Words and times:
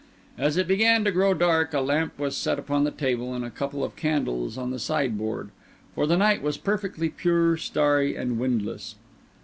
As 0.35 0.57
it 0.57 0.67
began 0.67 1.03
to 1.03 1.11
grow 1.11 1.35
dark 1.35 1.75
a 1.75 1.79
lamp 1.79 2.17
was 2.17 2.35
set 2.35 2.57
upon 2.57 2.85
the 2.85 2.89
table 2.89 3.35
and 3.35 3.45
a 3.45 3.51
couple 3.51 3.83
of 3.83 3.95
candles 3.95 4.57
on 4.57 4.71
the 4.71 4.79
sideboard; 4.79 5.51
for 5.93 6.07
the 6.07 6.17
night 6.17 6.41
was 6.41 6.57
perfectly 6.57 7.07
pure, 7.09 7.55
starry, 7.55 8.15
and 8.15 8.39
windless. 8.39 8.95